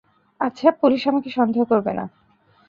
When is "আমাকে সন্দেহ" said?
1.07-1.63